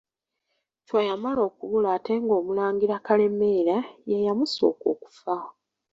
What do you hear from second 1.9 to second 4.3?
ate ng'Omulangira Kalemeera ye